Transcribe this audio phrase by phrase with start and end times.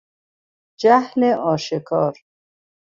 [0.79, 2.15] جهل آشکار